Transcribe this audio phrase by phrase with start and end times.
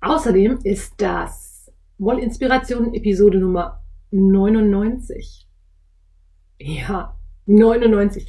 [0.00, 5.48] Außerdem ist das Wollinspirationen Episode Nummer 99.
[6.60, 8.26] Ja, 99.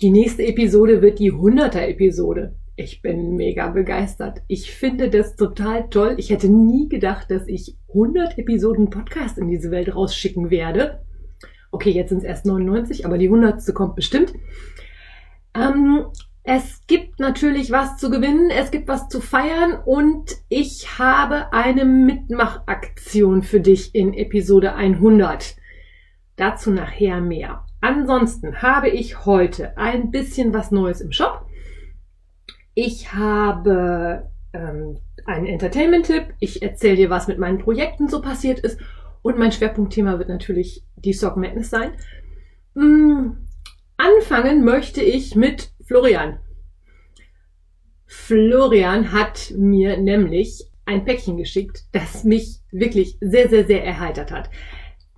[0.00, 2.56] Die nächste Episode wird die 100er Episode.
[2.74, 4.42] Ich bin mega begeistert.
[4.46, 6.14] Ich finde das total toll.
[6.18, 11.04] Ich hätte nie gedacht, dass ich 100 Episoden Podcast in diese Welt rausschicken werde.
[11.70, 13.74] Okay, jetzt sind es erst 99, aber die 100.
[13.74, 14.32] kommt bestimmt.
[15.54, 16.06] Ähm,
[16.42, 21.84] es gibt natürlich was zu gewinnen, es gibt was zu feiern und ich habe eine
[21.84, 25.56] Mitmachaktion für dich in Episode 100.
[26.36, 27.64] Dazu nachher mehr.
[27.80, 31.46] Ansonsten habe ich heute ein bisschen was Neues im Shop.
[32.74, 36.34] Ich habe ähm, einen Entertainment-Tipp.
[36.40, 38.80] Ich erzähle dir, was mit meinen Projekten so passiert ist.
[39.22, 41.92] Und mein Schwerpunktthema wird natürlich die Sock Madness sein.
[42.74, 43.32] Mm,
[43.96, 46.38] anfangen möchte ich mit Florian.
[48.04, 54.50] Florian hat mir nämlich ein Päckchen geschickt, das mich wirklich sehr, sehr, sehr erheitert hat.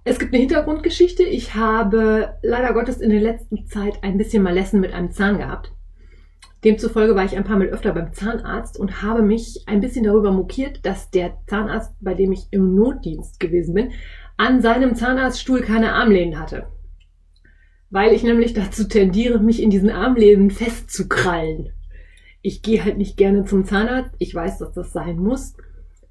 [0.05, 1.25] Es gibt eine Hintergrundgeschichte.
[1.25, 5.73] Ich habe leider Gottes in der letzten Zeit ein bisschen Malessen mit einem Zahn gehabt.
[6.63, 10.31] Demzufolge war ich ein paar Mal öfter beim Zahnarzt und habe mich ein bisschen darüber
[10.31, 13.91] mokiert, dass der Zahnarzt, bei dem ich im Notdienst gewesen bin,
[14.37, 16.69] an seinem Zahnarztstuhl keine Armlehnen hatte
[17.91, 21.73] weil ich nämlich dazu tendiere, mich in diesen Armlehnen festzukrallen.
[22.41, 24.15] Ich gehe halt nicht gerne zum Zahnarzt.
[24.19, 25.55] Ich weiß, dass das sein muss.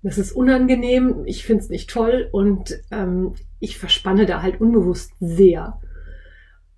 [0.04, 1.24] Das ist unangenehm.
[1.26, 5.80] Ich finde es nicht toll und ähm, ich verspanne da halt unbewusst sehr.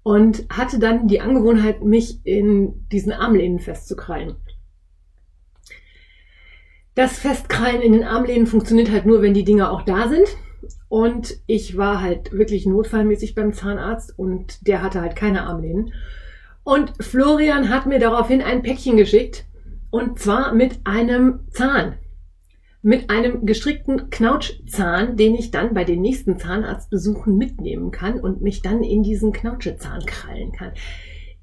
[0.04, 4.36] Und hatte dann die Angewohnheit, mich in diesen Armlehnen festzukrallen.
[6.96, 10.28] Das Festkrallen in den Armlehnen funktioniert halt nur, wenn die Dinger auch da sind.
[10.92, 15.94] Und ich war halt wirklich notfallmäßig beim Zahnarzt und der hatte halt keine Armlehnen.
[16.66, 19.46] Und Florian hat mir daraufhin ein Päckchen geschickt
[19.90, 21.94] und zwar mit einem Zahn.
[22.82, 28.62] Mit einem gestrickten Knautschzahn, den ich dann bei den nächsten Zahnarztbesuchen mitnehmen kann und mich
[28.62, 30.74] dann in diesen Knautschezahn krallen kann.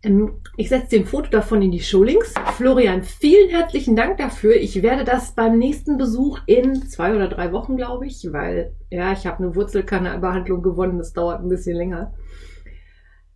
[0.02, 2.34] Ähm, ich setze den Foto davon in die Showlinks.
[2.56, 4.56] Florian, vielen herzlichen Dank dafür.
[4.56, 9.12] Ich werde das beim nächsten Besuch in zwei oder drei Wochen, glaube ich, weil ja,
[9.12, 10.98] ich habe eine Wurzelkanalbehandlung gewonnen.
[10.98, 12.14] Das dauert ein bisschen länger.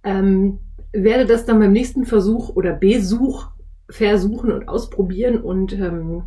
[0.04, 0.60] Ähm,
[0.92, 3.48] werde das dann beim nächsten Versuch oder Besuch
[3.88, 6.24] versuchen und ausprobieren und ähm,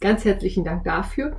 [0.00, 1.36] ganz herzlichen Dank dafür.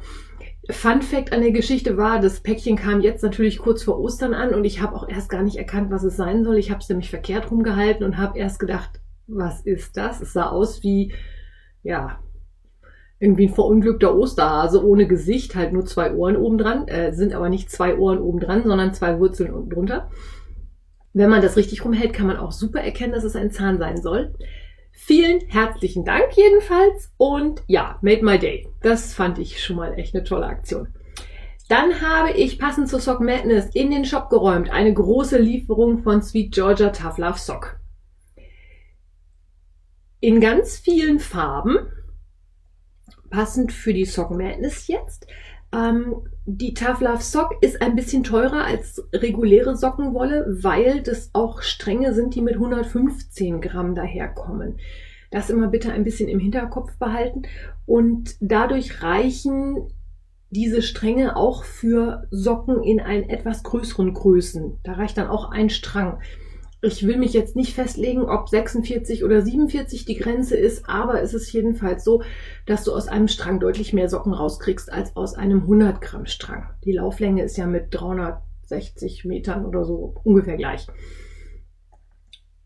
[0.71, 4.53] Fun Fact an der Geschichte war, das Päckchen kam jetzt natürlich kurz vor Ostern an
[4.53, 6.57] und ich habe auch erst gar nicht erkannt, was es sein soll.
[6.57, 10.21] Ich habe es nämlich verkehrt rumgehalten und habe erst gedacht, was ist das?
[10.21, 11.13] Es sah aus wie,
[11.83, 12.19] ja,
[13.19, 17.49] irgendwie ein verunglückter Osterhase ohne Gesicht, halt nur zwei Ohren oben dran, äh, sind aber
[17.49, 20.09] nicht zwei Ohren oben dran, sondern zwei Wurzeln unten drunter.
[21.13, 24.01] Wenn man das richtig rumhält, kann man auch super erkennen, dass es ein Zahn sein
[24.01, 24.33] soll.
[24.91, 28.67] Vielen herzlichen Dank jedenfalls und ja, made my day.
[28.81, 30.89] Das fand ich schon mal echt eine tolle Aktion.
[31.69, 36.21] Dann habe ich passend zur Sock Madness in den Shop geräumt eine große Lieferung von
[36.21, 37.79] Sweet Georgia Tough Love Sock.
[40.19, 41.77] In ganz vielen Farben,
[43.29, 45.27] passend für die Sock Madness jetzt.
[45.73, 51.61] Ähm, die Tough Love Sock ist ein bisschen teurer als reguläre Sockenwolle, weil das auch
[51.61, 54.79] Stränge sind, die mit 115 Gramm daherkommen.
[55.29, 57.43] Das immer bitte ein bisschen im Hinterkopf behalten.
[57.85, 59.87] Und dadurch reichen
[60.49, 64.79] diese Stränge auch für Socken in einen etwas größeren Größen.
[64.83, 66.19] Da reicht dann auch ein Strang.
[66.83, 71.35] Ich will mich jetzt nicht festlegen, ob 46 oder 47 die Grenze ist, aber es
[71.35, 72.23] ist jedenfalls so,
[72.65, 76.69] dass du aus einem Strang deutlich mehr Socken rauskriegst als aus einem 100 Gramm Strang.
[76.83, 80.87] Die Lauflänge ist ja mit 360 Metern oder so ungefähr gleich.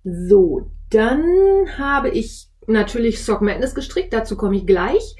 [0.06, 1.26] So, dann
[1.78, 5.18] habe ich natürlich Sock Madness gestrickt, dazu komme ich gleich.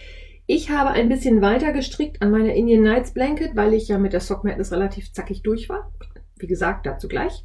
[0.48, 4.14] Ich habe ein bisschen weiter gestrickt an meiner Indian Nights Blanket, weil ich ja mit
[4.14, 5.92] der Sock Madness relativ zackig durch war.
[6.38, 7.44] Wie gesagt, dazu gleich.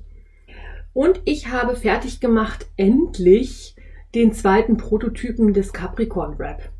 [0.93, 3.77] Und ich habe fertig gemacht, endlich,
[4.15, 6.71] den zweiten Prototypen des Capricorn Wrap.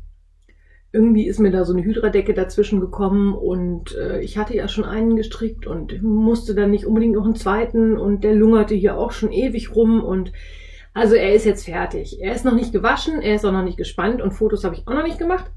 [0.91, 4.83] Irgendwie ist mir da so eine Hydradecke dazwischen gekommen und äh, ich hatte ja schon
[4.83, 9.11] einen gestrickt und musste dann nicht unbedingt noch einen zweiten und der lungerte hier auch
[9.11, 10.33] schon ewig rum und
[10.93, 12.19] also er ist jetzt fertig.
[12.19, 14.85] Er ist noch nicht gewaschen, er ist auch noch nicht gespannt und Fotos habe ich
[14.85, 15.49] auch noch nicht gemacht.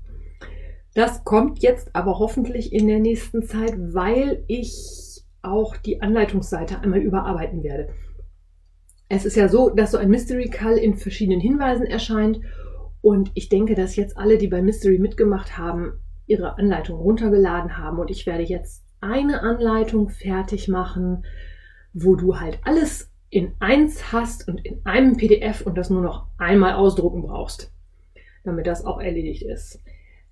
[0.95, 7.01] Das kommt jetzt aber hoffentlich in der nächsten Zeit, weil ich auch die Anleitungsseite einmal
[7.01, 7.89] überarbeiten werde.
[9.09, 12.41] Es ist ja so, dass so ein Mystery Call in verschiedenen Hinweisen erscheint
[13.01, 17.99] und ich denke, dass jetzt alle, die bei Mystery mitgemacht haben, ihre Anleitung runtergeladen haben
[17.99, 21.25] und ich werde jetzt eine Anleitung fertig machen,
[21.93, 26.27] wo du halt alles in eins hast und in einem PDF und das nur noch
[26.39, 27.73] einmal ausdrucken brauchst,
[28.45, 29.81] damit das auch erledigt ist.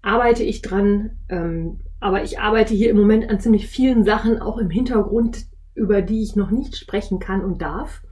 [0.01, 4.59] Arbeite ich dran, ähm, aber ich arbeite hier im Moment an ziemlich vielen Sachen auch
[4.59, 8.03] im Hintergrund, über die ich noch nicht sprechen kann und darf.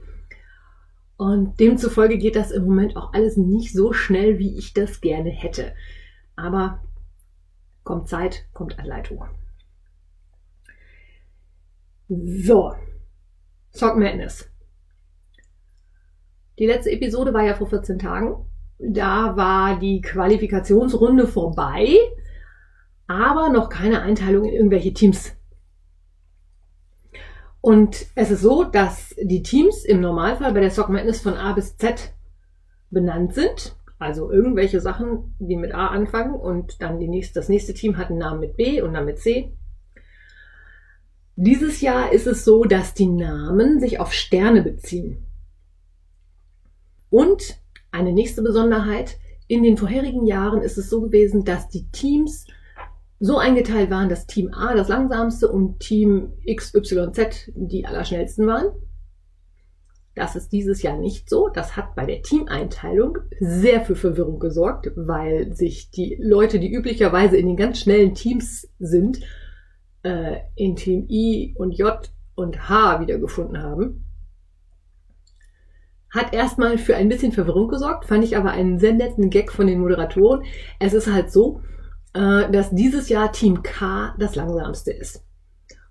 [1.21, 5.29] Und demzufolge geht das im Moment auch alles nicht so schnell, wie ich das gerne
[5.29, 5.75] hätte.
[6.35, 6.81] Aber
[7.83, 9.23] kommt Zeit, kommt Anleitung.
[12.07, 12.73] So,
[13.69, 14.49] Sock Madness.
[16.57, 18.43] Die letzte Episode war ja vor 14 Tagen.
[18.79, 21.99] Da war die Qualifikationsrunde vorbei,
[23.05, 25.35] aber noch keine Einteilung in irgendwelche Teams.
[27.61, 31.53] Und es ist so, dass die Teams im Normalfall bei der Sock Madness von A
[31.53, 32.13] bis Z
[32.89, 33.75] benannt sind.
[33.99, 38.09] Also irgendwelche Sachen, die mit A anfangen und dann die nächste, das nächste Team hat
[38.09, 39.55] einen Namen mit B und dann mit C.
[41.35, 45.27] Dieses Jahr ist es so, dass die Namen sich auf Sterne beziehen.
[47.11, 47.59] Und
[47.91, 49.17] eine nächste Besonderheit,
[49.47, 52.47] in den vorherigen Jahren ist es so gewesen, dass die Teams
[53.21, 58.71] so eingeteilt waren, dass Team A das langsamste und Team XYZ die allerschnellsten waren.
[60.15, 61.47] Das ist dieses Jahr nicht so.
[61.47, 67.37] Das hat bei der Teameinteilung sehr für Verwirrung gesorgt, weil sich die Leute, die üblicherweise
[67.37, 69.19] in den ganz schnellen Teams sind,
[70.01, 74.03] äh, in Team I und J und H wiedergefunden haben.
[76.09, 79.67] Hat erstmal für ein bisschen Verwirrung gesorgt, fand ich aber einen sehr netten Gag von
[79.67, 80.43] den Moderatoren.
[80.79, 81.61] Es ist halt so,
[82.13, 85.23] äh, dass dieses Jahr Team K das langsamste ist.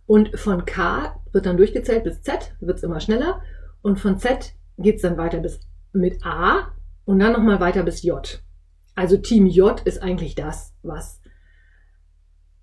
[0.06, 3.42] Und von K wird dann durchgezählt bis Z, wird es immer schneller.
[3.82, 5.60] Und von Z geht es dann weiter bis
[5.92, 6.72] mit A
[7.04, 8.42] und dann nochmal weiter bis J.
[8.94, 11.20] Also Team J ist eigentlich das, was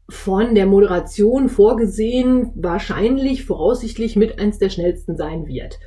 [0.09, 5.79] von der Moderation vorgesehen wahrscheinlich voraussichtlich mit eins der schnellsten sein wird.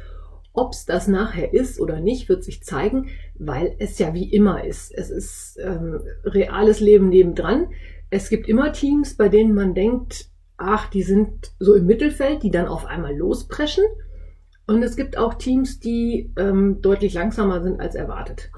[0.52, 4.64] Ob es das nachher ist oder nicht, wird sich zeigen, weil es ja wie immer
[4.64, 4.93] ist.
[4.93, 7.69] Es ist ähm, reales Leben nebendran.
[8.11, 12.50] Es gibt immer Teams, bei denen man denkt, ach, die sind so im Mittelfeld, die
[12.50, 13.85] dann auf einmal lospreschen.
[14.67, 18.50] Und es gibt auch Teams, die ähm, deutlich langsamer sind als erwartet.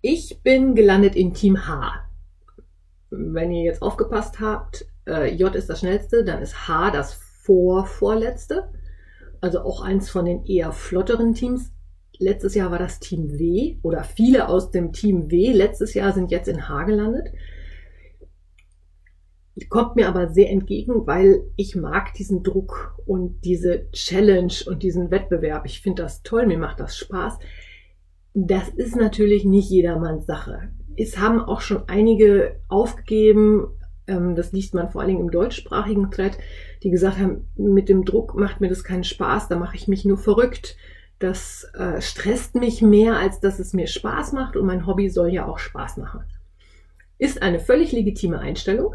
[0.00, 1.92] Ich bin gelandet in Team H.
[3.10, 8.70] Wenn ihr jetzt aufgepasst habt, äh, J ist das schnellste, dann ist H das vorvorletzte
[9.44, 11.70] also auch eins von den eher flotteren Teams.
[12.18, 16.30] Letztes Jahr war das Team W oder viele aus dem Team W letztes Jahr sind
[16.30, 17.28] jetzt in H gelandet.
[19.68, 25.10] Kommt mir aber sehr entgegen, weil ich mag diesen Druck und diese Challenge und diesen
[25.10, 25.66] Wettbewerb.
[25.66, 27.38] Ich finde das toll, mir macht das Spaß.
[28.32, 30.72] Das ist natürlich nicht jedermanns Sache.
[30.96, 33.66] Es haben auch schon einige aufgegeben,
[34.06, 36.38] ähm, das liest man vor allen Dingen im deutschsprachigen Thread,
[36.82, 40.04] die gesagt haben, mit dem Druck macht mir das keinen Spaß, da mache ich mich
[40.04, 40.76] nur verrückt.
[41.18, 45.32] Das äh, stresst mich mehr, als dass es mir Spaß macht und mein Hobby soll
[45.32, 46.24] ja auch Spaß machen.
[47.18, 48.94] Ist eine völlig legitime Einstellung.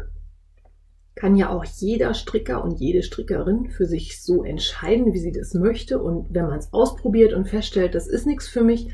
[1.14, 5.54] Kann ja auch jeder Stricker und jede Strickerin für sich so entscheiden, wie sie das
[5.54, 6.00] möchte.
[6.00, 8.90] Und wenn man es ausprobiert und feststellt, das ist nichts für mich,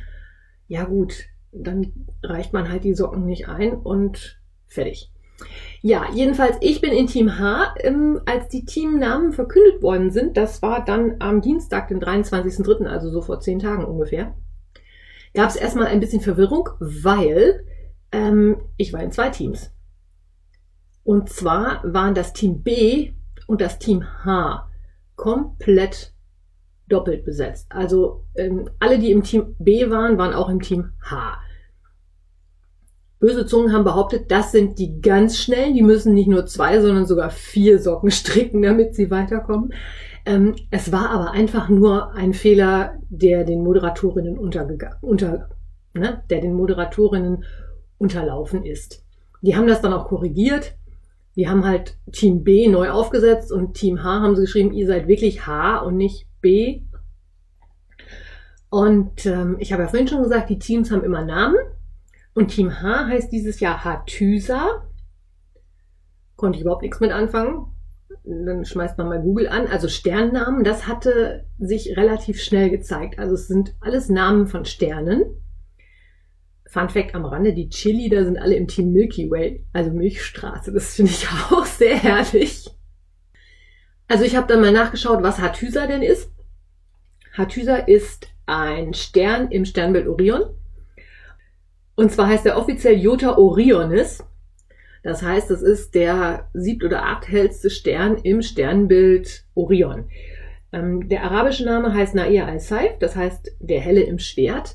[0.68, 5.12] ja gut, dann reicht man halt die Socken nicht ein und fertig.
[5.82, 7.74] Ja, jedenfalls, ich bin in Team H.
[7.80, 13.10] Ähm, als die Teamnamen verkündet worden sind, das war dann am Dienstag, den 23.03., also
[13.10, 14.34] so vor zehn Tagen ungefähr,
[15.34, 17.64] gab es erstmal ein bisschen Verwirrung, weil
[18.12, 19.70] ähm, ich war in zwei Teams.
[21.04, 23.12] Und zwar waren das Team B
[23.46, 24.68] und das Team H
[25.14, 26.14] komplett
[26.88, 27.66] doppelt besetzt.
[27.70, 31.38] Also ähm, alle, die im Team B waren, waren auch im Team H.
[33.26, 37.06] Böse Zungen haben behauptet, das sind die ganz schnellen, die müssen nicht nur zwei, sondern
[37.06, 39.72] sogar vier Socken stricken, damit sie weiterkommen.
[40.24, 45.48] Ähm, es war aber einfach nur ein Fehler, der den Moderatorinnen untergegangen, unter,
[45.92, 47.44] ne, der den Moderatorinnen
[47.98, 49.02] unterlaufen ist.
[49.42, 50.76] Die haben das dann auch korrigiert.
[51.34, 55.08] Die haben halt Team B neu aufgesetzt und Team H haben sie geschrieben, ihr seid
[55.08, 56.82] wirklich H und nicht B.
[58.70, 61.56] Und ähm, ich habe ja vorhin schon gesagt, die Teams haben immer Namen.
[62.36, 64.86] Und Team H heißt dieses Jahr Hathysa.
[66.36, 67.72] Konnte ich überhaupt nichts mit anfangen.
[68.24, 69.66] Dann schmeißt man mal Google an.
[69.68, 73.18] Also Sternnamen, das hatte sich relativ schnell gezeigt.
[73.18, 75.24] Also es sind alles Namen von Sternen.
[76.66, 80.72] Fun Fact am Rande, die Chili, da sind alle im Team Milky Way, also Milchstraße.
[80.72, 82.68] Das finde ich auch sehr herrlich.
[84.08, 86.30] Also ich habe dann mal nachgeschaut, was Hathysa denn ist.
[87.32, 90.54] Hathysa ist ein Stern im Sternbild Orion.
[91.96, 94.22] Und zwar heißt er offiziell Jota Orionis.
[95.02, 100.10] Das heißt, es ist der siebt- oder achthellste Stern im Sternbild Orion.
[100.72, 104.74] Ähm, der arabische Name heißt Nair al-Saif, das heißt der Helle im Schwert.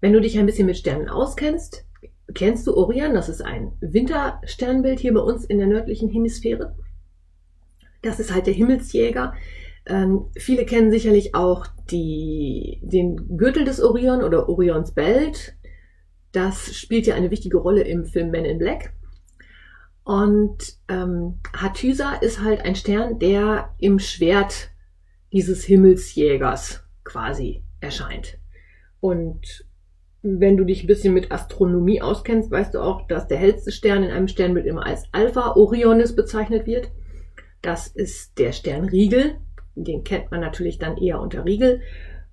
[0.00, 1.86] Wenn du dich ein bisschen mit Sternen auskennst,
[2.34, 6.76] kennst du Orion, das ist ein Wintersternbild hier bei uns in der nördlichen Hemisphäre.
[8.02, 9.34] Das ist halt der Himmelsjäger.
[9.86, 15.55] Ähm, viele kennen sicherlich auch die, den Gürtel des Orion oder Orions Belt.
[16.32, 18.92] Das spielt ja eine wichtige Rolle im Film Men in Black.
[20.04, 24.70] Und ähm, Hathysa ist halt ein Stern, der im Schwert
[25.32, 28.38] dieses Himmelsjägers quasi erscheint.
[29.00, 29.66] Und
[30.22, 34.02] wenn du dich ein bisschen mit Astronomie auskennst, weißt du auch, dass der hellste Stern
[34.02, 36.90] in einem Sternbild immer als Alpha Orionis bezeichnet wird.
[37.62, 39.38] Das ist der Stern Riegel.
[39.74, 41.80] Den kennt man natürlich dann eher unter Riegel.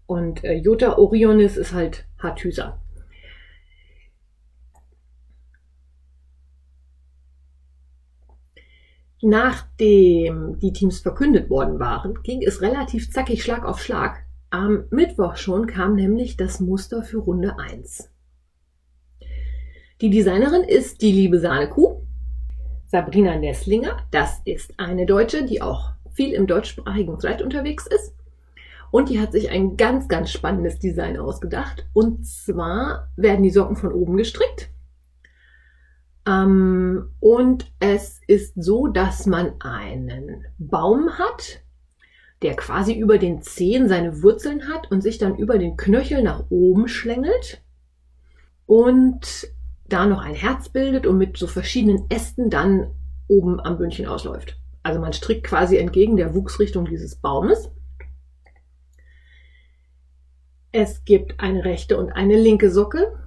[0.05, 2.83] Und äh, Jota Orionis ist halt Hathysa.
[9.25, 14.25] Nachdem die Teams verkündet worden waren, ging es relativ zackig Schlag auf Schlag.
[14.50, 18.12] Am Mittwoch schon kam nämlich das Muster für Runde 1.
[20.01, 22.01] Die Designerin ist die liebe Sahnekuh.
[22.88, 28.13] Sabrina Nesslinger, das ist eine Deutsche, die auch viel im deutschsprachigen Thread unterwegs ist.
[28.92, 31.86] Und die hat sich ein ganz, ganz spannendes Design ausgedacht.
[31.94, 34.73] Und zwar werden die Socken von oben gestrickt
[36.25, 41.62] ähm, und es ist so, dass man einen Baum hat,
[42.42, 46.46] der quasi über den Zehen seine Wurzeln hat und sich dann über den Knöchel nach
[46.50, 47.62] oben schlängelt
[48.65, 49.48] und
[49.88, 52.92] da noch ein Herz bildet und mit so verschiedenen Ästen dann
[53.27, 54.58] oben am Bündchen ausläuft.
[54.82, 57.70] Also man strickt quasi entgegen der Wuchsrichtung dieses Baumes.
[60.72, 63.20] Es gibt eine rechte und eine linke Socke,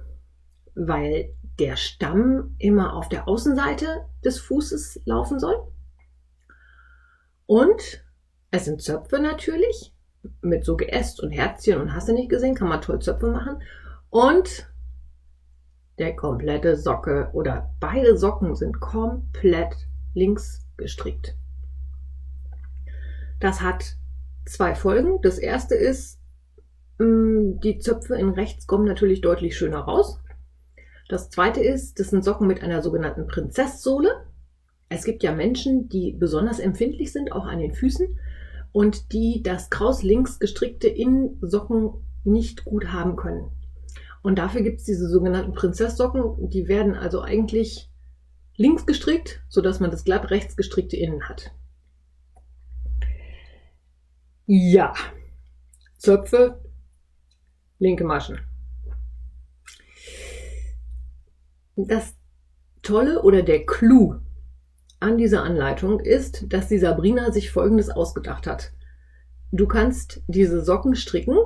[0.75, 5.55] weil der Stamm immer auf der Außenseite des Fußes laufen soll.
[7.45, 8.03] Und
[8.51, 9.93] es sind Zöpfe natürlich,
[10.41, 13.61] mit so Geäst und Herzchen und hast du nicht gesehen, kann man toll Zöpfe machen.
[14.09, 14.71] Und
[15.97, 19.75] der komplette Socke oder beide Socken sind komplett
[20.13, 21.35] links gestrickt.
[23.39, 23.95] Das hat
[24.45, 25.21] zwei Folgen.
[25.21, 26.19] Das erste ist,
[26.99, 30.19] mm, die Zöpfe in rechts kommen natürlich deutlich schöner raus.
[31.09, 34.25] Das zweite ist, das sind Socken mit einer sogenannten Prinzesssohle.
[34.89, 38.19] Es gibt ja Menschen, die besonders empfindlich sind, auch an den Füßen,
[38.71, 43.51] und die das kraus links gestrickte Innensocken nicht gut haben können.
[44.21, 47.89] Und dafür gibt es diese sogenannten Prinzesssocken, die werden also eigentlich
[48.57, 51.51] links gestrickt, sodass man das glatt rechts gestrickte Innen hat.
[54.45, 54.93] Ja,
[55.97, 56.61] Zöpfe,
[57.79, 58.39] linke Maschen.
[61.77, 62.15] Das
[62.81, 64.15] Tolle oder der Clou
[64.99, 68.71] an dieser Anleitung ist, dass die Sabrina sich Folgendes ausgedacht hat.
[69.51, 71.37] Du kannst diese Socken stricken,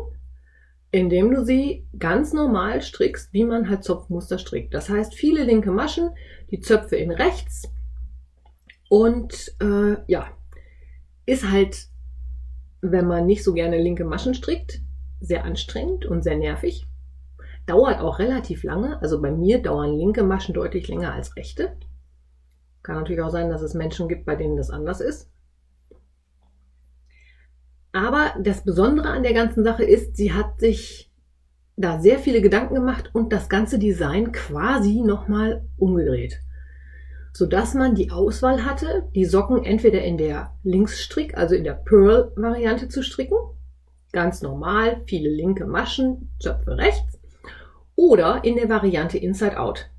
[0.92, 4.74] indem du sie ganz normal strickst, wie man halt Zopfmuster strickt.
[4.74, 6.12] Das heißt, viele linke Maschen,
[6.50, 7.70] die Zöpfe in rechts
[8.90, 10.30] und äh, ja,
[11.26, 11.88] ist halt,
[12.82, 14.82] wenn man nicht so gerne linke Maschen strickt,
[15.20, 16.88] sehr anstrengend und sehr nervig.
[17.66, 19.02] Dauert auch relativ lange.
[19.02, 21.78] Also bei mir dauern linke Maschen deutlich länger als rechte.
[22.84, 25.30] Kann natürlich auch sein, dass es Menschen gibt, bei denen das anders ist.
[27.92, 31.12] Aber das Besondere an der ganzen Sache ist, sie hat sich
[31.76, 36.40] da sehr viele Gedanken gemacht und das ganze Design quasi nochmal umgedreht.
[37.34, 42.88] Sodass man die Auswahl hatte, die Socken entweder in der Linksstrick, also in der Pearl-Variante
[42.88, 43.38] zu stricken.
[44.12, 47.21] Ganz normal, viele linke Maschen, Zöpfe rechts
[47.96, 49.90] oder in der Variante Inside Out.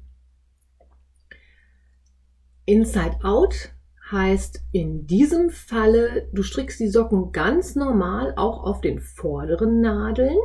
[2.64, 3.70] Inside Out
[4.10, 10.36] heißt in diesem Falle, du strickst die Socken ganz normal auch auf den vorderen Nadeln,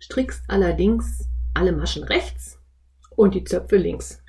[0.00, 2.60] strickst allerdings alle Maschen rechts
[3.10, 4.22] und die Zöpfe links.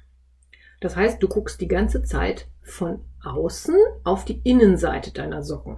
[0.80, 5.78] Das heißt, du guckst die ganze Zeit von außen auf die Innenseite deiner Socken.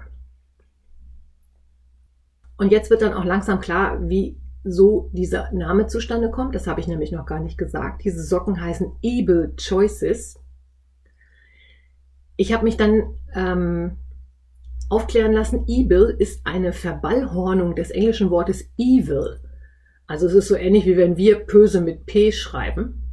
[2.58, 6.56] Und jetzt wird dann auch langsam klar, wie so dieser Name zustande kommt.
[6.56, 8.04] Das habe ich nämlich noch gar nicht gesagt.
[8.04, 10.40] Diese Socken heißen Able Choices.
[12.36, 13.98] Ich habe mich dann ähm,
[14.90, 19.40] aufklären lassen, Evil ist eine Verballhornung des englischen Wortes evil.
[20.06, 23.04] Also es ist so ähnlich wie wenn wir Pöse mit P schreiben.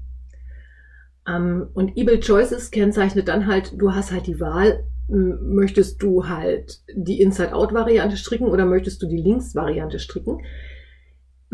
[1.27, 6.83] Ähm, und Evil Choices kennzeichnet dann halt, du hast halt die Wahl, möchtest du halt
[6.95, 10.39] die Inside-Out-Variante stricken oder möchtest du die Links-Variante stricken.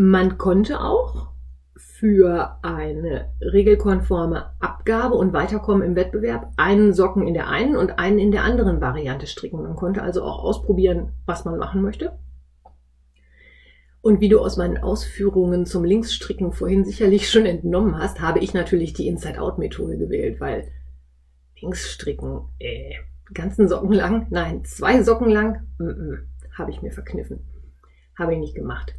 [0.02, 1.28] Man konnte auch
[1.76, 8.19] für eine regelkonforme Abgabe und Weiterkommen im Wettbewerb einen Socken in der einen und einen
[8.19, 9.61] in der anderen Variante stricken.
[9.61, 12.19] Man konnte also auch ausprobieren, was man machen möchte.
[14.00, 18.54] Und wie du aus meinen Ausführungen zum Linksstricken vorhin sicherlich schon entnommen hast, habe ich
[18.54, 20.73] natürlich die Inside-Out-Methode gewählt, weil
[21.61, 22.95] Linksstricken, äh,
[23.35, 26.19] ganzen Socken lang, nein, zwei Socken lang, mm -mm,
[26.57, 27.40] habe ich mir verkniffen.
[28.16, 28.95] Habe ich nicht gemacht.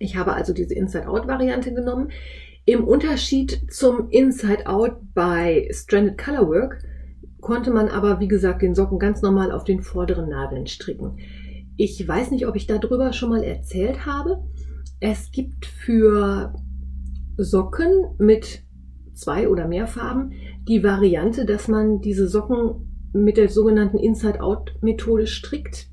[0.00, 2.08] Ich habe also diese Inside-Out-Variante genommen.
[2.64, 6.82] Im Unterschied zum Inside-Out bei Stranded Colorwork
[7.42, 11.18] konnte man aber, wie gesagt, den Socken ganz normal auf den vorderen Nadeln stricken.
[11.76, 14.42] Ich weiß nicht, ob ich darüber schon mal erzählt habe.
[15.00, 16.54] Es gibt für
[17.36, 18.62] Socken mit
[19.12, 20.32] zwei oder mehr Farben
[20.66, 25.89] die Variante, dass man diese Socken mit der sogenannten Inside-Out-Methode strickt.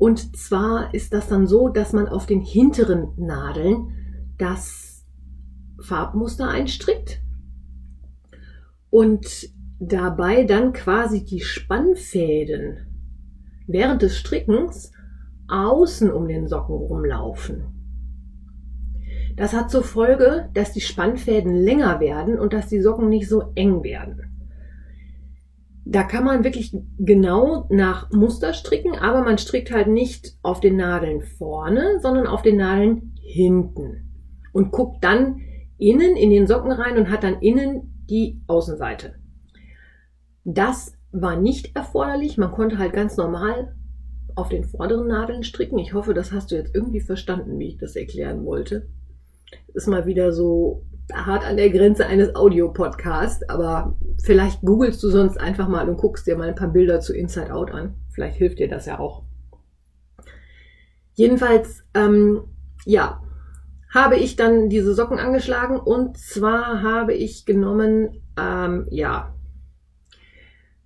[0.00, 5.04] Und zwar ist das dann so, dass man auf den hinteren Nadeln das
[5.78, 7.20] Farbmuster einstrickt
[8.88, 12.78] und dabei dann quasi die Spannfäden
[13.66, 14.90] während des Strickens
[15.48, 17.64] außen um den Socken rumlaufen.
[19.36, 23.52] Das hat zur Folge, dass die Spannfäden länger werden und dass die Socken nicht so
[23.54, 24.39] eng werden.
[25.92, 30.76] Da kann man wirklich genau nach Muster stricken, aber man strickt halt nicht auf den
[30.76, 34.08] Nadeln vorne, sondern auf den Nadeln hinten
[34.52, 35.40] und guckt dann
[35.78, 39.16] innen in den Socken rein und hat dann innen die Außenseite.
[40.44, 42.38] Das war nicht erforderlich.
[42.38, 43.74] Man konnte halt ganz normal
[44.36, 45.80] auf den vorderen Nadeln stricken.
[45.80, 48.86] Ich hoffe, das hast du jetzt irgendwie verstanden, wie ich das erklären wollte.
[49.74, 55.38] Ist mal wieder so hart an der Grenze eines Audiopodcasts, aber vielleicht googelst du sonst
[55.38, 57.94] einfach mal und guckst dir mal ein paar Bilder zu Inside Out an.
[58.10, 59.24] Vielleicht hilft dir das ja auch.
[61.14, 62.44] Jedenfalls, ähm,
[62.84, 63.22] ja,
[63.92, 69.34] habe ich dann diese Socken angeschlagen und zwar habe ich genommen, ähm, ja,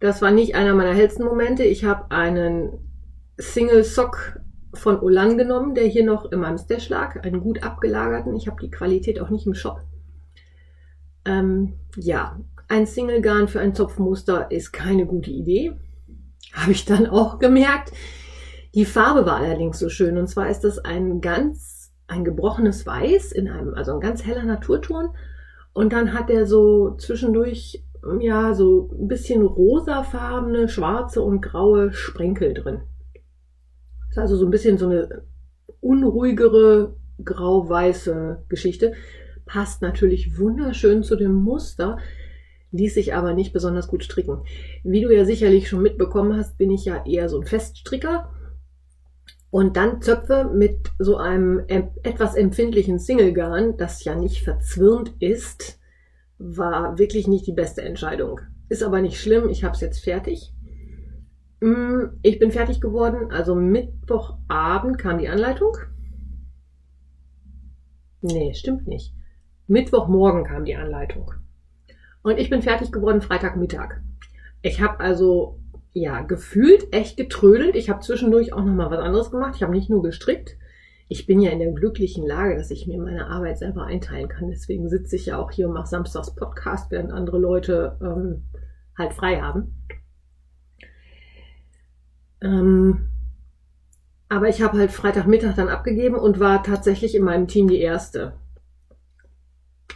[0.00, 1.64] das war nicht einer meiner hellsten Momente.
[1.64, 2.90] Ich habe einen
[3.38, 4.40] Single Sock
[4.74, 8.34] von Olan genommen, der hier noch in meinem Stash lag, einen gut abgelagerten.
[8.34, 9.80] Ich habe die Qualität auch nicht im Shop.
[11.24, 15.76] Ähm, ja, ein Single Garn für ein Zopfmuster ist keine gute Idee.
[16.52, 17.92] Habe ich dann auch gemerkt.
[18.74, 20.18] Die Farbe war allerdings so schön.
[20.18, 24.44] Und zwar ist das ein ganz, ein gebrochenes Weiß in einem, also ein ganz heller
[24.44, 25.10] Naturton.
[25.72, 27.84] Und dann hat er so zwischendurch,
[28.20, 32.82] ja, so ein bisschen rosafarbene, schwarze und graue Sprenkel drin.
[34.10, 35.24] Ist also so ein bisschen so eine
[35.80, 38.94] unruhigere, grau-weiße Geschichte.
[39.46, 41.98] Passt natürlich wunderschön zu dem Muster,
[42.72, 44.44] ließ sich aber nicht besonders gut stricken.
[44.82, 48.32] Wie du ja sicherlich schon mitbekommen hast, bin ich ja eher so ein Feststricker.
[49.50, 55.78] Und dann Zöpfe mit so einem etwas empfindlichen Singlegarn, das ja nicht verzwirnt ist,
[56.38, 58.40] war wirklich nicht die beste Entscheidung.
[58.68, 60.52] Ist aber nicht schlimm, ich habe es jetzt fertig.
[61.60, 65.76] Mm, ich bin fertig geworden, also Mittwochabend kam die Anleitung.
[68.20, 69.14] Nee, stimmt nicht.
[69.66, 71.32] Mittwochmorgen kam die Anleitung.
[72.22, 74.00] Und ich bin fertig geworden Freitagmittag.
[74.62, 75.58] Ich habe also
[75.92, 77.76] ja gefühlt echt getrödelt.
[77.76, 79.54] Ich habe zwischendurch auch noch mal was anderes gemacht.
[79.56, 80.56] Ich habe nicht nur gestrickt.
[81.08, 84.48] Ich bin ja in der glücklichen Lage, dass ich mir meine Arbeit selber einteilen kann.
[84.48, 88.44] Deswegen sitze ich ja auch hier und mache samstags Podcast, während andere Leute ähm,
[88.96, 89.84] halt frei haben.
[92.40, 93.10] Ähm,
[94.28, 98.32] aber ich habe halt Freitagmittag dann abgegeben und war tatsächlich in meinem Team die Erste.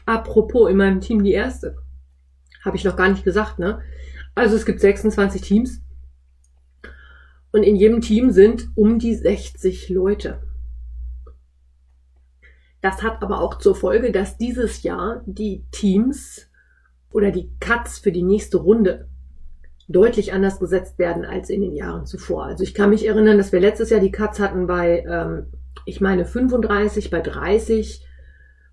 [0.09, 1.77] Apropos, in meinem Team die erste.
[2.65, 3.83] Habe ich noch gar nicht gesagt, ne?
[4.35, 5.83] Also es gibt 26 Teams.
[7.53, 10.41] Und in jedem Team sind um die 60 Leute.
[12.81, 16.49] Das hat aber auch zur Folge, dass dieses Jahr die Teams
[17.13, 19.09] oder die Cuts für die nächste Runde
[19.89, 22.47] deutlich anders gesetzt werden als in den Jahren zuvor.
[22.47, 25.49] Also ich kann mich erinnern, dass wir letztes Jahr die Cuts hatten bei, ähm,
[25.85, 28.08] ich meine, 35, bei 30,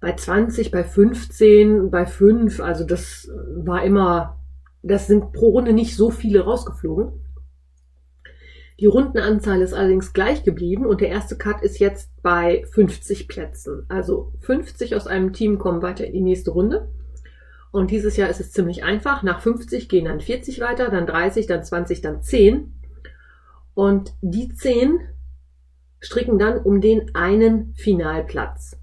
[0.06, 2.60] bei 20, bei 15, bei 5.
[2.60, 4.38] Also das war immer,
[4.84, 7.26] das sind pro Runde nicht so viele rausgeflogen.
[8.80, 13.88] Die Rundenanzahl ist allerdings gleich geblieben und der erste Cut ist jetzt bei 50 Plätzen.
[13.90, 16.88] Also 50 aus einem Team kommen weiter in die nächste Runde.
[17.72, 19.24] Und dieses Jahr ist es ziemlich einfach.
[19.24, 22.76] Nach 50 gehen dann 40 weiter, dann 30, dann 20, dann 10.
[23.74, 25.00] Und die 10
[26.00, 28.78] stricken dann um den einen Finalplatz.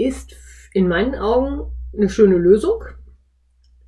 [0.00, 0.34] Ist
[0.72, 2.84] in meinen Augen eine schöne Lösung.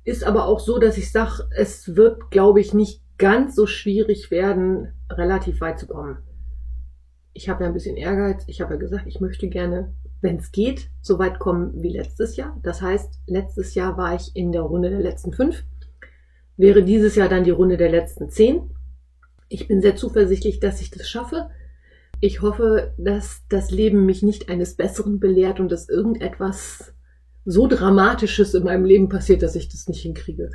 [0.03, 4.29] Ist aber auch so, dass ich sage, es wird, glaube ich, nicht ganz so schwierig
[4.29, 6.19] werden, relativ weit zu kommen.
[7.33, 8.43] Ich habe ja ein bisschen Ehrgeiz.
[8.45, 12.35] Ich habe ja gesagt, ich möchte gerne, wenn es geht, so weit kommen wie letztes
[12.35, 12.59] Jahr.
[12.61, 15.63] Das heißt, letztes Jahr war ich in der Runde der letzten fünf.
[16.57, 18.69] Wäre dieses Jahr dann die Runde der letzten zehn.
[19.49, 21.49] Ich bin sehr zuversichtlich, dass ich das schaffe.
[22.25, 26.93] Ich hoffe, dass das Leben mich nicht eines Besseren belehrt und dass irgendetwas
[27.43, 30.49] so Dramatisches in meinem Leben passiert, dass ich das nicht hinkriege.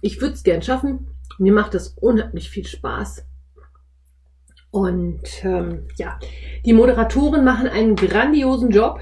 [0.00, 1.08] Ich würde es gern schaffen.
[1.38, 3.26] Mir macht das unheimlich viel Spaß.
[4.70, 6.18] Und ähm, ja,
[6.64, 8.98] die Moderatoren machen einen grandiosen Job.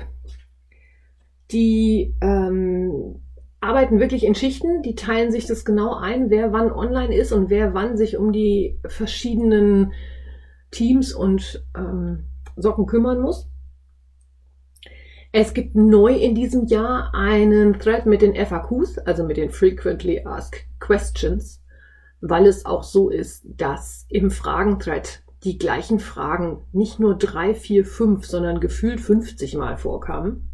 [1.53, 3.23] Die ähm,
[3.61, 7.49] arbeiten wirklich in Schichten, die teilen sich das genau ein, wer wann online ist und
[7.49, 9.93] wer wann sich um die verschiedenen
[10.77, 13.49] Teams und ähm, Socken kümmern muss.
[15.33, 20.23] Es gibt neu in diesem Jahr einen Thread mit den FAQs, also mit den Frequently
[20.25, 21.63] Asked Questions,
[22.21, 27.87] weil es auch so ist, dass im Fragenthread die gleichen Fragen nicht nur drei, vier,
[27.87, 30.51] fünf, sondern gefühlt 50 Mal vorkamen.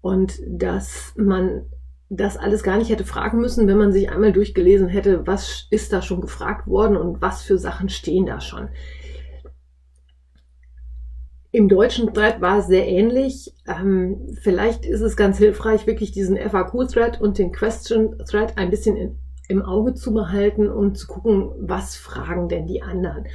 [0.00, 1.66] Und dass man
[2.10, 5.92] das alles gar nicht hätte fragen müssen, wenn man sich einmal durchgelesen hätte, was ist
[5.92, 8.68] da schon gefragt worden und was für Sachen stehen da schon.
[11.50, 13.54] Im deutschen Thread war es sehr ähnlich.
[13.68, 19.18] Ähm, vielleicht ist es ganz hilfreich, wirklich diesen FAQ-Thread und den Question-Thread ein bisschen in,
[19.48, 23.26] im Auge zu behalten und zu gucken, was fragen denn die anderen.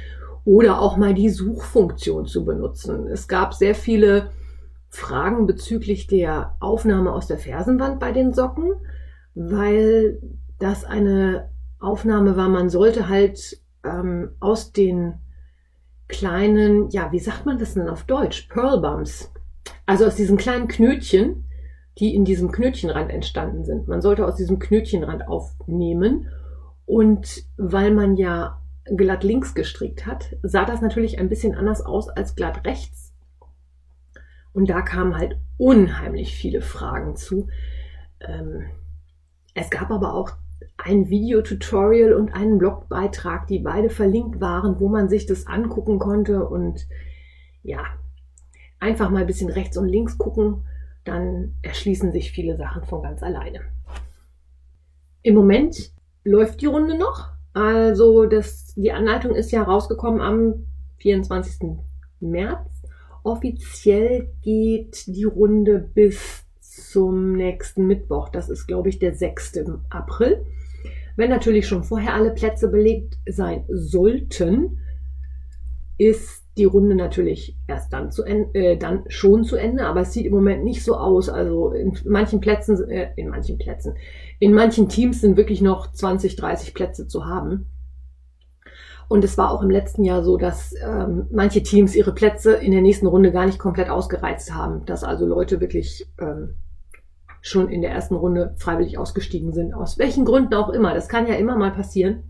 [0.44, 3.06] Oder auch mal die Suchfunktion zu benutzen.
[3.06, 4.30] Es gab sehr viele
[4.90, 8.72] Fragen bezüglich der Aufnahme aus der Fersenwand bei den Socken,
[9.34, 10.20] weil
[10.58, 11.48] das eine
[11.78, 15.14] Aufnahme war, man sollte halt ähm, aus den
[16.08, 18.48] kleinen, ja, wie sagt man das denn auf Deutsch?
[18.48, 19.32] Pearl Bumps.
[19.86, 21.44] Also aus diesen kleinen Knötchen,
[21.98, 23.88] die in diesem Knötchenrand entstanden sind.
[23.88, 26.28] Man sollte aus diesem Knötchenrand aufnehmen.
[26.84, 28.60] Und weil man ja
[28.96, 32.99] glatt links gestrickt hat, sah das natürlich ein bisschen anders aus als glatt rechts.
[34.52, 37.48] Und da kamen halt unheimlich viele Fragen zu.
[38.20, 38.66] Ähm,
[39.54, 40.32] es gab aber auch
[40.76, 46.46] ein Videotutorial und einen Blogbeitrag, die beide verlinkt waren, wo man sich das angucken konnte
[46.46, 46.86] und
[47.62, 47.84] ja,
[48.78, 50.66] einfach mal ein bisschen rechts und links gucken,
[51.04, 53.60] dann erschließen sich viele Sachen von ganz alleine.
[55.22, 55.92] Im Moment
[56.24, 57.30] läuft die Runde noch.
[57.52, 60.66] Also das, die Anleitung ist ja rausgekommen am
[60.98, 61.78] 24.
[62.20, 62.79] März.
[63.22, 68.28] Offiziell geht die Runde bis zum nächsten Mittwoch.
[68.28, 69.64] Das ist, glaube ich, der 6.
[69.90, 70.44] April.
[71.16, 74.78] Wenn natürlich schon vorher alle Plätze belegt sein sollten,
[75.98, 80.26] ist die Runde natürlich erst dann, zu äh, dann schon zu Ende, aber es sieht
[80.26, 81.28] im Moment nicht so aus.
[81.28, 83.94] Also in manchen Plätzen, äh, in manchen Plätzen,
[84.38, 87.66] in manchen Teams sind wirklich noch 20, 30 Plätze zu haben.
[89.10, 92.70] Und es war auch im letzten Jahr so, dass ähm, manche Teams ihre Plätze in
[92.70, 96.54] der nächsten Runde gar nicht komplett ausgereizt haben, dass also Leute wirklich ähm,
[97.40, 100.94] schon in der ersten Runde freiwillig ausgestiegen sind, aus welchen Gründen auch immer.
[100.94, 102.22] Das kann ja immer mal passieren.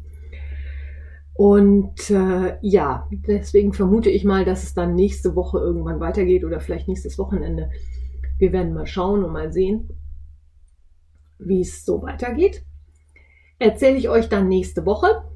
[1.34, 6.60] Und äh, ja, deswegen vermute ich mal, dass es dann nächste Woche irgendwann weitergeht oder
[6.60, 7.68] vielleicht nächstes Wochenende.
[8.38, 9.90] Wir werden mal schauen und mal sehen,
[11.38, 12.64] wie es so weitergeht.
[13.58, 15.29] Erzähle ich euch dann nächste Woche.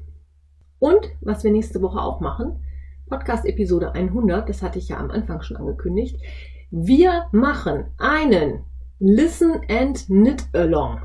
[0.85, 2.59] Und was wir nächste Woche auch machen,
[3.07, 6.21] Podcast Episode 100, das hatte ich ja am Anfang schon angekündigt.
[6.69, 8.65] Wir machen einen
[8.99, 11.01] Listen and Knit Along.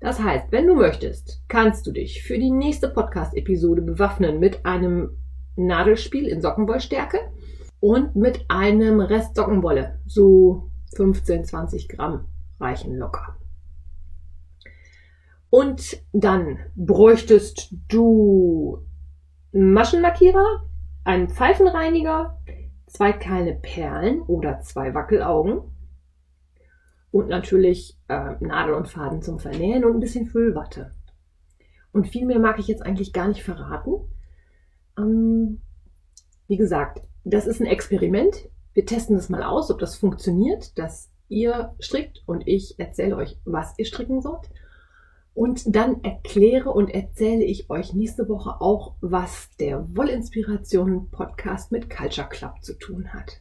[0.00, 5.16] Das heißt, wenn du möchtest, kannst du dich für die nächste Podcast-Episode bewaffnen mit einem
[5.56, 7.32] Nadelspiel in Sockenwollstärke
[7.80, 10.00] und mit einem Rest Sockenwolle.
[10.04, 12.26] So 15, 20 Gramm
[12.60, 13.37] reichen locker.
[15.50, 18.86] Und dann bräuchtest du
[19.52, 20.68] Maschenmarkierer,
[21.04, 22.38] einen Pfeifenreiniger,
[22.86, 25.62] zwei kleine Perlen oder zwei Wackelaugen
[27.10, 30.92] und natürlich äh, Nadel und Faden zum Vernähen und ein bisschen Füllwatte.
[31.92, 33.92] Und viel mehr mag ich jetzt eigentlich gar nicht verraten.
[34.98, 35.60] Ähm,
[36.46, 38.48] wie gesagt, das ist ein Experiment.
[38.74, 43.38] Wir testen das mal aus, ob das funktioniert, dass ihr strickt und ich erzähle euch,
[43.44, 44.50] was ihr stricken sollt.
[45.38, 51.88] Und dann erkläre und erzähle ich euch nächste Woche auch, was der Wollinspiration Podcast mit
[51.88, 53.40] Culture Club zu tun hat.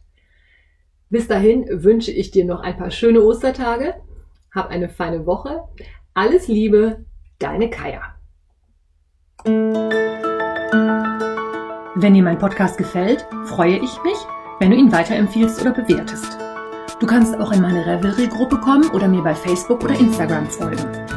[1.09, 3.95] Bis dahin wünsche ich dir noch ein paar schöne Ostertage.
[4.53, 5.61] Hab eine feine Woche.
[6.13, 7.03] Alles Liebe,
[7.39, 8.03] deine Kaya.
[11.95, 14.17] Wenn dir mein Podcast gefällt, freue ich mich,
[14.59, 16.37] wenn du ihn weiterempfiehlst oder bewertest.
[16.99, 21.16] Du kannst auch in meine Revelry-Gruppe kommen oder mir bei Facebook oder Instagram folgen.